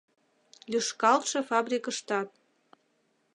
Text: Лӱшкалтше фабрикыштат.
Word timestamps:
Лӱшкалтше 0.71 1.39
фабрикыштат. 1.49 2.29